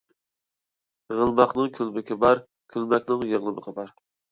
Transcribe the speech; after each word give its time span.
غلىماقنىڭ 1.17 1.69
كۈلمىكى 1.77 2.19
بار، 2.25 2.43
كۈلمەكنىڭ 2.77 3.29
يىغلىمىقى. 3.37 3.89